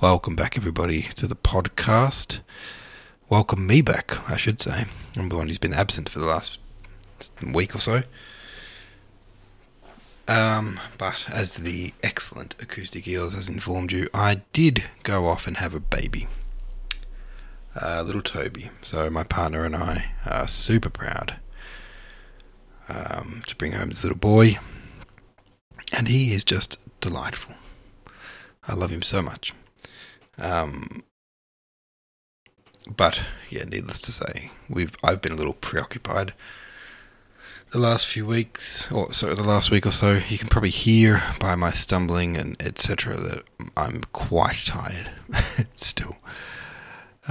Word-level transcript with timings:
Welcome 0.00 0.34
back, 0.34 0.56
everybody, 0.56 1.02
to 1.16 1.26
the 1.26 1.36
podcast. 1.36 2.40
Welcome 3.28 3.66
me 3.66 3.82
back, 3.82 4.30
I 4.30 4.38
should 4.38 4.58
say. 4.58 4.86
I'm 5.14 5.28
the 5.28 5.36
one 5.36 5.48
who's 5.48 5.58
been 5.58 5.74
absent 5.74 6.08
for 6.08 6.20
the 6.20 6.26
last 6.26 6.58
week 7.46 7.74
or 7.74 7.80
so. 7.80 8.04
Um, 10.26 10.80
but 10.96 11.26
as 11.30 11.56
the 11.56 11.92
excellent 12.02 12.54
Acoustic 12.58 13.06
Eels 13.06 13.34
has 13.34 13.50
informed 13.50 13.92
you, 13.92 14.08
I 14.14 14.40
did 14.54 14.84
go 15.02 15.26
off 15.26 15.46
and 15.46 15.58
have 15.58 15.74
a 15.74 15.80
baby. 15.80 16.28
Uh, 17.78 18.02
little 18.02 18.22
Toby. 18.22 18.70
So 18.80 19.10
my 19.10 19.22
partner 19.22 19.66
and 19.66 19.76
I 19.76 20.12
are 20.24 20.48
super 20.48 20.88
proud 20.88 21.36
um, 22.88 23.42
to 23.46 23.54
bring 23.54 23.72
home 23.72 23.90
this 23.90 24.02
little 24.02 24.16
boy. 24.16 24.56
And 25.94 26.08
he 26.08 26.32
is 26.32 26.42
just 26.42 26.78
delightful. 27.02 27.56
I 28.66 28.72
love 28.72 28.90
him 28.90 29.02
so 29.02 29.20
much. 29.20 29.52
Um, 30.40 30.88
but 32.96 33.22
yeah, 33.50 33.64
needless 33.64 34.00
to 34.02 34.12
say, 34.12 34.50
we've 34.68 34.96
I've 35.04 35.22
been 35.22 35.32
a 35.32 35.36
little 35.36 35.54
preoccupied 35.54 36.32
the 37.70 37.78
last 37.78 38.06
few 38.06 38.26
weeks, 38.26 38.90
or 38.90 39.12
sorry, 39.12 39.34
the 39.34 39.44
last 39.44 39.70
week 39.70 39.86
or 39.86 39.92
so. 39.92 40.14
You 40.28 40.38
can 40.38 40.48
probably 40.48 40.70
hear 40.70 41.22
by 41.38 41.54
my 41.54 41.70
stumbling 41.70 42.36
and 42.36 42.60
etc. 42.60 43.16
that 43.16 43.44
I'm 43.76 44.02
quite 44.12 44.62
tired 44.66 45.10
still. 45.76 46.16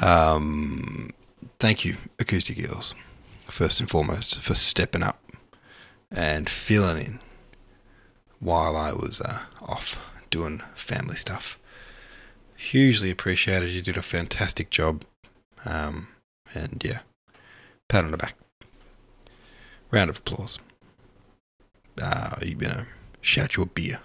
Um, 0.01 1.09
thank 1.59 1.83
you, 1.83 1.97
Acoustic 2.19 2.57
Eels, 2.57 2.95
first 3.45 3.79
and 3.81 3.89
foremost, 3.89 4.39
for 4.39 4.55
stepping 4.55 5.03
up 5.03 5.21
and 6.09 6.49
filling 6.49 7.05
in 7.05 7.19
while 8.39 8.77
I 8.77 8.93
was 8.93 9.19
uh, 9.19 9.41
off 9.61 9.99
doing 10.29 10.61
family 10.73 11.15
stuff 11.15 11.58
hugely 12.59 13.09
appreciated. 13.09 13.71
You 13.71 13.81
did 13.81 13.97
a 13.97 14.01
fantastic 14.01 14.69
job. 14.69 15.03
Um, 15.65 16.09
and 16.53 16.81
yeah, 16.85 16.99
pat 17.87 18.03
on 18.03 18.11
the 18.11 18.17
back. 18.17 18.35
Round 19.91 20.09
of 20.09 20.19
applause. 20.19 20.59
Uh, 22.01 22.35
you 22.41 22.55
know, 22.55 22.83
shout 23.21 23.55
your 23.57 23.65
beer, 23.65 23.99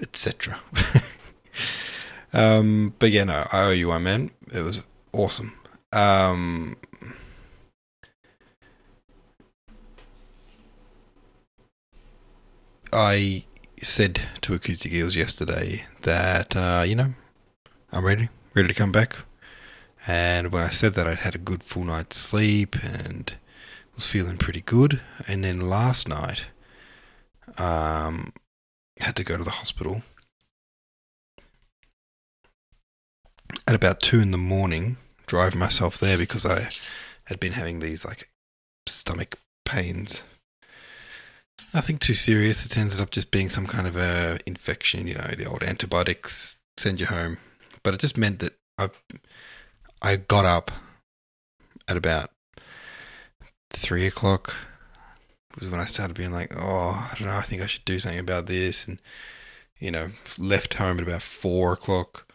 etc. 0.00 0.58
um, 2.32 2.94
but 2.98 3.10
yeah, 3.10 3.24
no, 3.24 3.44
I 3.52 3.66
owe 3.68 3.70
you 3.70 3.88
one, 3.88 4.02
man. 4.02 4.30
It 4.52 4.62
was 4.62 4.86
awesome. 5.12 5.52
Um, 5.92 6.76
I 12.92 13.44
said 13.80 14.20
to 14.42 14.54
Acoustic 14.54 14.92
Eels 14.92 15.16
yesterday 15.16 15.84
that, 16.02 16.56
uh, 16.56 16.82
you 16.86 16.94
know, 16.94 17.14
I'm 17.92 18.04
ready, 18.04 18.28
ready 18.54 18.68
to 18.68 18.74
come 18.74 18.92
back. 18.92 19.16
And 20.06 20.52
when 20.52 20.62
I 20.62 20.70
said 20.70 20.94
that, 20.94 21.06
I'd 21.06 21.18
had 21.18 21.34
a 21.34 21.38
good 21.38 21.62
full 21.62 21.84
night's 21.84 22.16
sleep 22.16 22.76
and 22.82 23.36
was 23.94 24.06
feeling 24.06 24.36
pretty 24.36 24.60
good. 24.60 25.00
And 25.28 25.44
then 25.44 25.68
last 25.68 26.08
night, 26.08 26.46
um, 27.58 28.32
had 28.98 29.16
to 29.16 29.24
go 29.24 29.36
to 29.36 29.44
the 29.44 29.50
hospital 29.50 30.02
at 33.66 33.74
about 33.74 34.00
two 34.00 34.20
in 34.20 34.30
the 34.30 34.38
morning. 34.38 34.96
Drive 35.26 35.54
myself 35.54 35.98
there 35.98 36.18
because 36.18 36.44
I 36.44 36.68
had 37.24 37.40
been 37.40 37.52
having 37.52 37.80
these 37.80 38.04
like 38.04 38.30
stomach 38.86 39.38
pains. 39.64 40.22
Nothing 41.72 41.98
too 41.98 42.14
serious. 42.14 42.64
It 42.64 42.76
ended 42.76 43.00
up 43.00 43.10
just 43.10 43.30
being 43.30 43.48
some 43.48 43.66
kind 43.66 43.86
of 43.86 43.96
a 43.96 44.38
infection. 44.46 45.06
You 45.06 45.14
know, 45.14 45.30
the 45.36 45.46
old 45.46 45.62
antibiotics 45.62 46.58
send 46.76 47.00
you 47.00 47.06
home 47.06 47.38
but 47.86 47.94
it 47.94 48.00
just 48.00 48.18
meant 48.18 48.40
that 48.40 48.58
I 48.76 48.90
I 50.02 50.16
got 50.16 50.44
up 50.44 50.72
at 51.86 51.96
about 51.96 52.30
three 53.70 54.08
o'clock. 54.08 54.56
Was 55.56 55.70
when 55.70 55.78
I 55.78 55.84
started 55.84 56.16
being 56.16 56.32
like, 56.32 56.52
oh, 56.56 56.88
I 56.90 57.14
don't 57.16 57.28
know. 57.28 57.36
I 57.36 57.42
think 57.42 57.62
I 57.62 57.66
should 57.66 57.84
do 57.84 58.00
something 58.00 58.18
about 58.18 58.48
this, 58.48 58.88
and 58.88 59.00
you 59.78 59.92
know, 59.92 60.10
left 60.36 60.74
home 60.74 60.98
at 60.98 61.06
about 61.06 61.22
four 61.22 61.74
o'clock. 61.74 62.28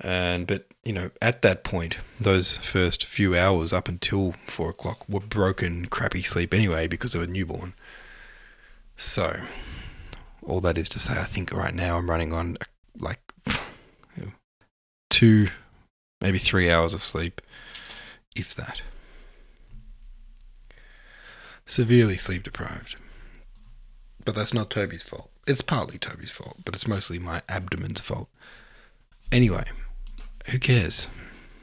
And 0.00 0.44
but 0.44 0.66
you 0.84 0.92
know, 0.92 1.12
at 1.22 1.42
that 1.42 1.62
point, 1.62 1.98
those 2.18 2.56
first 2.56 3.04
few 3.04 3.38
hours 3.38 3.72
up 3.72 3.86
until 3.86 4.32
four 4.48 4.70
o'clock 4.70 5.08
were 5.08 5.20
broken, 5.20 5.86
crappy 5.86 6.24
sleep 6.24 6.52
anyway 6.52 6.88
because 6.88 7.14
of 7.14 7.22
a 7.22 7.28
newborn. 7.28 7.74
So, 8.96 9.36
all 10.42 10.60
that 10.62 10.76
is 10.76 10.88
to 10.88 10.98
say, 10.98 11.12
I 11.12 11.26
think 11.26 11.52
right 11.52 11.74
now 11.74 11.96
I'm 11.96 12.10
running 12.10 12.32
on 12.32 12.56
like 12.98 13.20
two, 15.14 15.46
maybe 16.20 16.38
three 16.38 16.68
hours 16.68 16.92
of 16.92 17.00
sleep, 17.00 17.40
if 18.34 18.52
that. 18.56 18.82
Severely 21.64 22.16
sleep 22.16 22.42
deprived. 22.42 22.96
But 24.24 24.34
that's 24.34 24.52
not 24.52 24.70
Toby's 24.70 25.04
fault. 25.04 25.30
It's 25.46 25.62
partly 25.62 25.98
Toby's 25.98 26.32
fault, 26.32 26.56
but 26.64 26.74
it's 26.74 26.88
mostly 26.88 27.20
my 27.20 27.42
abdomen's 27.48 28.00
fault. 28.00 28.28
Anyway, 29.30 29.62
who 30.50 30.58
cares? 30.58 31.06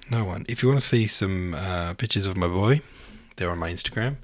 No 0.09 0.23
one. 0.23 0.45
If 0.47 0.63
you 0.63 0.69
want 0.69 0.79
to 0.79 0.88
see 0.88 1.07
some 1.07 1.53
uh, 1.53 1.94
pictures 1.95 2.25
of 2.25 2.38
my 2.38 2.47
boy, 2.47 2.79
they're 3.35 3.51
on 3.51 3.59
my 3.59 3.69
Instagram 3.69 4.16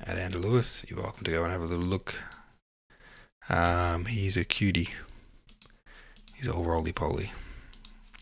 at 0.00 0.16
Ander 0.16 0.38
Louis. 0.38 0.86
You're 0.88 1.02
welcome 1.02 1.24
to 1.24 1.30
go 1.30 1.42
and 1.42 1.52
have 1.52 1.60
a 1.60 1.66
little 1.66 1.84
look. 1.84 2.14
Um, 3.50 4.06
he's 4.06 4.38
a 4.38 4.44
cutie. 4.44 4.88
He's 6.34 6.48
all 6.48 6.64
roly 6.64 6.92
poly 6.92 7.30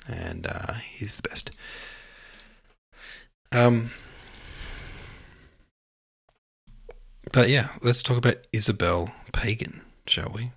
and 0.08 0.46
uh, 0.46 0.74
he's 0.74 1.16
the 1.16 1.28
best. 1.28 1.50
Um, 3.52 3.90
but 7.32 7.48
yeah, 7.48 7.68
let's 7.82 8.02
talk 8.02 8.16
about 8.16 8.46
Isabel 8.52 9.12
Pagan, 9.32 9.82
shall 10.06 10.32
we? 10.34 10.52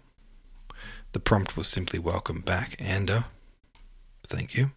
The 1.12 1.20
prompt 1.20 1.56
was 1.56 1.68
simply 1.68 2.00
welcome 2.00 2.42
back, 2.42 2.76
Ander. 2.80 3.26
Thank 4.28 4.56
you. 4.56 4.72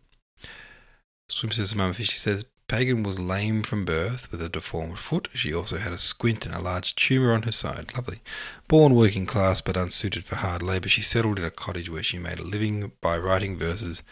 Swim 1.28 1.52
says 1.52 1.72
Fishy 1.72 2.12
says 2.12 2.44
Pagan 2.68 3.02
was 3.02 3.18
lame 3.18 3.62
from 3.62 3.84
birth 3.84 4.30
with 4.30 4.42
a 4.42 4.48
deformed 4.48 4.98
foot. 4.98 5.28
She 5.32 5.54
also 5.54 5.78
had 5.78 5.92
a 5.92 5.98
squint 5.98 6.44
and 6.44 6.54
a 6.54 6.60
large 6.60 6.94
tumour 6.94 7.32
on 7.32 7.42
her 7.42 7.52
side. 7.52 7.92
Lovely. 7.94 8.20
Born 8.68 8.94
working 8.94 9.24
class 9.24 9.60
but 9.60 9.76
unsuited 9.76 10.24
for 10.24 10.36
hard 10.36 10.62
labour, 10.62 10.88
she 10.88 11.00
settled 11.00 11.38
in 11.38 11.44
a 11.44 11.50
cottage 11.50 11.88
where 11.88 12.02
she 12.02 12.18
made 12.18 12.38
a 12.38 12.44
living 12.44 12.92
by 13.00 13.16
writing 13.16 13.56
verses 13.56 14.02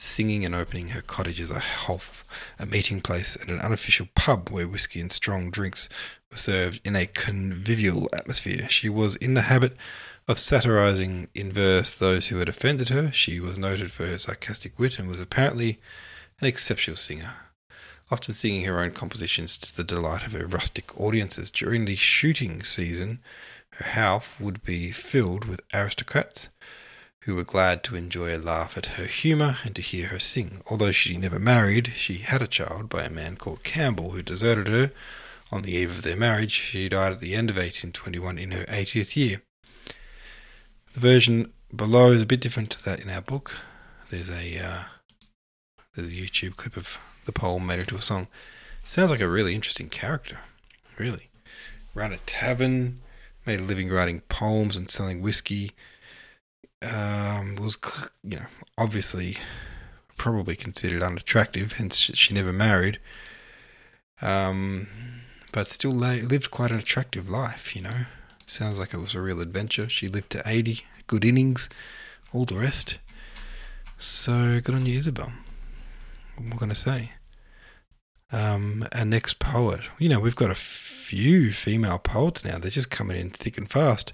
singing 0.00 0.46
and 0.46 0.54
opening 0.54 0.88
her 0.88 1.02
cottage 1.02 1.40
as 1.40 1.50
a 1.50 1.58
hof, 1.58 2.24
a 2.58 2.64
meeting 2.64 3.00
place, 3.00 3.36
and 3.36 3.50
an 3.50 3.60
unofficial 3.60 4.08
pub 4.14 4.48
where 4.48 4.66
whisky 4.66 4.98
and 4.98 5.12
strong 5.12 5.50
drinks 5.50 5.90
were 6.30 6.38
served 6.38 6.80
in 6.86 6.96
a 6.96 7.06
convivial 7.06 8.08
atmosphere. 8.16 8.66
She 8.70 8.88
was 8.88 9.16
in 9.16 9.34
the 9.34 9.42
habit 9.42 9.76
of 10.26 10.38
satirizing 10.38 11.28
in 11.34 11.52
verse 11.52 11.98
those 11.98 12.28
who 12.28 12.38
had 12.38 12.48
offended 12.48 12.88
her. 12.88 13.12
She 13.12 13.40
was 13.40 13.58
noted 13.58 13.92
for 13.92 14.06
her 14.06 14.16
sarcastic 14.16 14.78
wit 14.78 14.98
and 14.98 15.06
was 15.06 15.20
apparently 15.20 15.78
an 16.40 16.46
exceptional 16.46 16.96
singer, 16.96 17.34
often 18.10 18.32
singing 18.32 18.64
her 18.64 18.80
own 18.80 18.92
compositions 18.92 19.58
to 19.58 19.76
the 19.76 19.84
delight 19.84 20.24
of 20.24 20.32
her 20.32 20.46
rustic 20.46 20.98
audiences. 20.98 21.50
During 21.50 21.84
the 21.84 21.96
shooting 21.96 22.62
season, 22.62 23.18
her 23.72 23.90
house 23.90 24.30
would 24.40 24.62
be 24.62 24.92
filled 24.92 25.44
with 25.44 25.60
aristocrats 25.74 26.48
who 27.24 27.34
were 27.34 27.44
glad 27.44 27.84
to 27.84 27.96
enjoy 27.96 28.34
a 28.34 28.38
laugh 28.38 28.78
at 28.78 28.86
her 28.86 29.04
humour 29.04 29.58
and 29.62 29.76
to 29.76 29.82
hear 29.82 30.08
her 30.08 30.18
sing. 30.18 30.62
Although 30.70 30.92
she 30.92 31.16
never 31.16 31.38
married, 31.38 31.92
she 31.94 32.18
had 32.18 32.40
a 32.40 32.46
child 32.46 32.88
by 32.88 33.02
a 33.02 33.10
man 33.10 33.36
called 33.36 33.62
Campbell 33.62 34.12
who 34.12 34.22
deserted 34.22 34.68
her 34.68 34.90
on 35.52 35.62
the 35.62 35.72
eve 35.72 35.90
of 35.90 36.02
their 36.02 36.16
marriage. 36.16 36.52
She 36.52 36.88
died 36.88 37.12
at 37.12 37.20
the 37.20 37.34
end 37.34 37.50
of 37.50 37.56
1821 37.56 38.38
in 38.38 38.50
her 38.52 38.64
80th 38.64 39.16
year. 39.16 39.42
The 40.94 41.00
version 41.00 41.52
below 41.74 42.12
is 42.12 42.22
a 42.22 42.26
bit 42.26 42.40
different 42.40 42.70
to 42.70 42.84
that 42.84 43.00
in 43.00 43.10
our 43.10 43.20
book. 43.20 43.60
There's 44.10 44.30
a 44.30 44.58
uh, 44.58 44.84
there's 45.94 46.08
a 46.08 46.10
YouTube 46.10 46.56
clip 46.56 46.76
of 46.76 46.98
the 47.26 47.32
poem 47.32 47.66
made 47.66 47.80
into 47.80 47.96
a 47.96 48.02
song. 48.02 48.28
Sounds 48.82 49.10
like 49.10 49.20
a 49.20 49.28
really 49.28 49.54
interesting 49.54 49.88
character, 49.88 50.40
really. 50.98 51.28
Ran 51.94 52.12
a 52.12 52.18
tavern, 52.18 53.00
made 53.44 53.60
a 53.60 53.64
living 53.64 53.90
writing 53.90 54.20
poems 54.22 54.76
and 54.76 54.90
selling 54.90 55.20
whiskey 55.20 55.72
um, 56.82 57.56
was, 57.56 57.76
you 58.22 58.36
know, 58.36 58.46
obviously 58.78 59.36
probably 60.16 60.56
considered 60.56 61.02
unattractive, 61.02 61.72
hence 61.72 61.96
she 61.98 62.34
never 62.34 62.52
married. 62.52 62.98
Um, 64.22 64.86
but 65.52 65.68
still 65.68 65.92
lived 65.92 66.50
quite 66.50 66.70
an 66.70 66.78
attractive 66.78 67.28
life, 67.28 67.74
you 67.74 67.82
know. 67.82 68.04
Sounds 68.46 68.78
like 68.78 68.92
it 68.92 68.98
was 68.98 69.14
a 69.14 69.20
real 69.20 69.40
adventure. 69.40 69.88
She 69.88 70.08
lived 70.08 70.30
to 70.30 70.42
80, 70.44 70.84
good 71.06 71.24
innings, 71.24 71.68
all 72.32 72.44
the 72.44 72.56
rest. 72.56 72.98
So 73.98 74.60
good 74.60 74.74
on 74.74 74.86
you, 74.86 74.98
Isabel. 74.98 75.32
What 76.36 76.44
am 76.46 76.52
I 76.52 76.56
going 76.56 76.70
to 76.70 76.74
say? 76.74 77.12
Um, 78.32 78.86
our 78.94 79.04
next 79.04 79.38
poet. 79.38 79.80
You 79.98 80.08
know, 80.08 80.20
we've 80.20 80.36
got 80.36 80.50
a 80.50 80.54
few 80.54 81.52
female 81.52 81.98
poets 81.98 82.44
now. 82.44 82.58
They're 82.58 82.70
just 82.70 82.90
coming 82.90 83.18
in 83.18 83.30
thick 83.30 83.58
and 83.58 83.70
fast. 83.70 84.12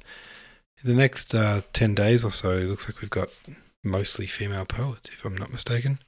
The 0.84 0.94
next 0.94 1.34
uh, 1.34 1.62
10 1.72 1.94
days 1.94 2.22
or 2.22 2.32
so, 2.32 2.54
looks 2.58 2.86
like 2.88 3.00
we've 3.00 3.10
got 3.10 3.30
mostly 3.82 4.26
female 4.26 4.66
poets, 4.66 5.08
if 5.08 5.24
I'm 5.24 5.36
not 5.36 5.50
mistaken. 5.50 5.98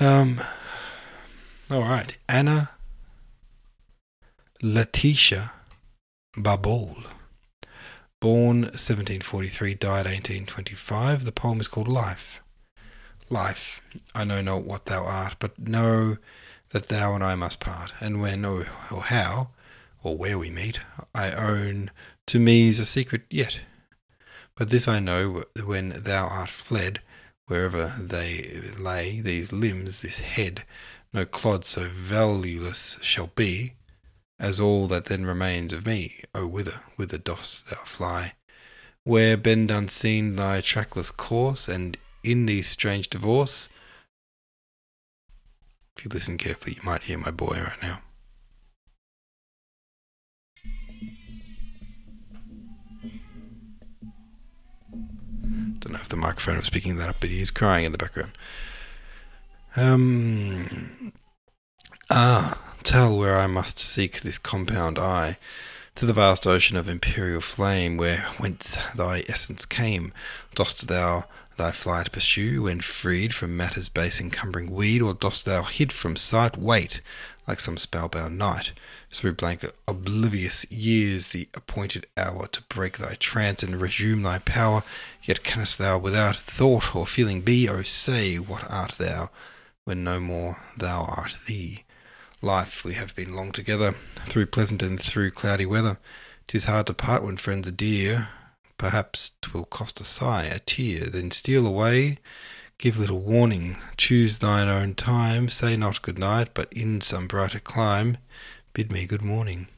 Um, 0.00 0.40
all 1.70 1.82
right, 1.82 2.16
Anna 2.28 2.70
Lætitia 4.62 5.50
Barbauld. 6.36 7.04
Born 8.20 8.62
1743, 8.62 9.74
died 9.74 10.06
1825. 10.06 11.24
The 11.24 11.32
poem 11.32 11.60
is 11.60 11.68
called 11.68 11.88
Life. 11.88 12.40
Life, 13.28 13.82
I 14.14 14.24
know 14.24 14.40
not 14.40 14.64
what 14.64 14.86
thou 14.86 15.04
art, 15.04 15.36
but 15.38 15.58
know 15.58 16.16
that 16.70 16.88
thou 16.88 17.14
and 17.14 17.22
I 17.22 17.34
must 17.34 17.60
part, 17.60 17.92
and 18.00 18.20
when 18.22 18.44
or, 18.44 18.66
or 18.90 19.02
how, 19.02 19.50
or 20.06 20.16
where 20.16 20.38
we 20.38 20.50
meet, 20.50 20.78
I 21.12 21.32
own 21.32 21.90
to 22.28 22.38
me's 22.38 22.78
a 22.78 22.84
secret 22.84 23.22
yet. 23.28 23.58
But 24.54 24.70
this 24.70 24.86
I 24.86 25.00
know 25.00 25.42
when 25.64 25.88
thou 25.88 26.28
art 26.28 26.48
fled, 26.48 27.00
wherever 27.48 27.92
they 28.00 28.60
lay, 28.78 29.20
these 29.20 29.52
limbs, 29.52 30.02
this 30.02 30.20
head, 30.20 30.62
no 31.12 31.24
clod 31.24 31.64
so 31.64 31.88
valueless 31.88 32.98
shall 33.02 33.32
be, 33.34 33.72
as 34.38 34.60
all 34.60 34.86
that 34.86 35.06
then 35.06 35.26
remains 35.26 35.72
of 35.72 35.84
me. 35.84 36.20
O 36.36 36.46
whither, 36.46 36.82
whither 36.94 37.18
dost 37.18 37.68
thou 37.68 37.82
fly? 37.84 38.34
Where 39.02 39.36
bend 39.36 39.72
unseen 39.72 40.36
thy 40.36 40.60
trackless 40.60 41.10
course, 41.10 41.66
and 41.66 41.98
in 42.22 42.46
these 42.46 42.68
strange 42.68 43.10
divorce? 43.10 43.68
If 45.96 46.04
you 46.04 46.10
listen 46.14 46.38
carefully, 46.38 46.74
you 46.74 46.82
might 46.84 47.02
hear 47.02 47.18
my 47.18 47.32
boy 47.32 47.58
right 47.60 47.82
now. 47.82 48.02
I 55.86 55.88
don't 55.88 55.98
know 55.98 56.02
if 56.02 56.08
the 56.08 56.16
microphone 56.16 56.56
was 56.56 56.68
picking 56.68 56.96
that 56.96 57.08
up, 57.08 57.18
but 57.20 57.30
he 57.30 57.40
is 57.40 57.52
crying 57.52 57.84
in 57.84 57.92
the 57.92 57.98
background. 57.98 58.32
Um. 59.76 61.12
Ah, 62.10 62.58
tell 62.82 63.16
where 63.16 63.38
I 63.38 63.46
must 63.46 63.78
seek 63.78 64.22
this 64.22 64.36
compound 64.36 64.98
I. 64.98 65.38
To 65.94 66.04
the 66.04 66.12
vast 66.12 66.44
ocean 66.44 66.76
of 66.76 66.88
imperial 66.88 67.40
flame, 67.40 67.96
where 67.96 68.26
whence 68.38 68.78
thy 68.96 69.22
essence 69.28 69.64
came, 69.64 70.12
dost 70.56 70.88
thou 70.88 71.26
thy 71.56 71.70
flight 71.70 72.10
pursue, 72.10 72.62
when 72.62 72.80
freed 72.80 73.32
from 73.32 73.56
matter's 73.56 73.88
base 73.88 74.20
encumbering 74.20 74.72
weed, 74.72 75.00
or 75.00 75.14
dost 75.14 75.44
thou, 75.44 75.62
hid 75.62 75.92
from 75.92 76.16
sight, 76.16 76.56
wait, 76.56 77.00
like 77.46 77.60
some 77.60 77.76
spellbound 77.76 78.36
knight, 78.36 78.72
through 79.10 79.34
blank 79.34 79.64
oblivious 79.86 80.70
years, 80.70 81.28
the 81.28 81.48
appointed 81.54 82.06
hour 82.16 82.46
to 82.48 82.62
break 82.64 82.98
thy 82.98 83.14
trance 83.14 83.62
and 83.62 83.80
resume 83.80 84.22
thy 84.22 84.38
power? 84.38 84.82
Yet 85.22 85.44
canst 85.44 85.78
thou 85.78 85.98
without 85.98 86.36
thought 86.36 86.94
or 86.94 87.06
feeling 87.06 87.40
be? 87.40 87.68
O 87.68 87.82
say, 87.82 88.36
what 88.36 88.70
art 88.70 88.92
thou, 88.92 89.30
when 89.84 90.02
no 90.02 90.18
more 90.20 90.58
thou 90.76 91.04
art 91.04 91.36
thee? 91.46 91.84
Life, 92.42 92.84
we 92.84 92.94
have 92.94 93.14
been 93.14 93.34
long 93.34 93.52
together, 93.52 93.94
through 94.26 94.46
pleasant 94.46 94.82
and 94.82 95.00
through 95.00 95.30
cloudy 95.30 95.66
weather. 95.66 95.98
'Tis 96.46 96.66
hard 96.66 96.86
to 96.86 96.94
part 96.94 97.24
when 97.24 97.36
friends 97.36 97.66
are 97.66 97.72
dear. 97.72 98.28
Perhaps 98.78 99.32
'twill 99.40 99.64
cost 99.64 100.00
a 100.00 100.04
sigh, 100.04 100.44
a 100.44 100.60
tear, 100.60 101.06
then 101.06 101.30
steal 101.32 101.66
away. 101.66 102.18
Give 102.78 102.98
little 102.98 103.20
warning, 103.20 103.76
choose 103.96 104.38
thine 104.38 104.68
own 104.68 104.94
time. 104.94 105.48
Say 105.48 105.76
not 105.76 106.02
good 106.02 106.18
night, 106.18 106.50
but 106.52 106.70
in 106.72 107.00
some 107.00 107.26
brighter 107.26 107.58
clime, 107.58 108.18
bid 108.74 108.92
me 108.92 109.06
good 109.06 109.22
morning. 109.22 109.68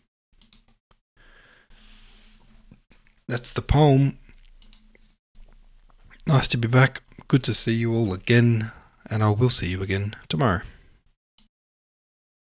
That's 3.29 3.53
the 3.53 3.63
poem. 3.63 4.19
Nice 6.27 6.49
to 6.49 6.57
be 6.57 6.67
back. 6.67 7.03
Good 7.29 7.45
to 7.45 7.55
see 7.55 7.75
you 7.75 7.95
all 7.95 8.13
again, 8.13 8.73
and 9.09 9.23
I 9.23 9.31
will 9.31 9.51
see 9.51 9.69
you 9.69 9.81
again 9.81 10.17
tomorrow. 10.29 10.63